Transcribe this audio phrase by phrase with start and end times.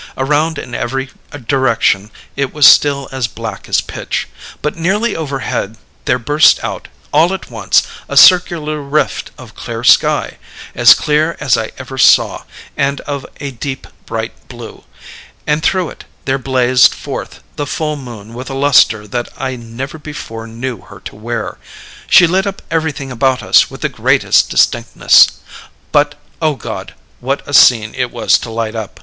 [0.17, 1.11] Around in every
[1.47, 4.27] direction it was still as black as pitch;
[4.63, 10.37] but nearly overhead there burst out, all at once, a circular rift of clear sky
[10.73, 12.45] as clear as I ever saw,
[12.75, 14.85] and of a deep bright blue
[15.45, 19.99] and through it there blazed forth the full moon with a luster that I never
[19.99, 21.59] before knew her to wear.
[22.09, 25.31] She lit up everything about us with the greatest distinctness
[25.91, 28.99] but, O God, what a scene it was to light up!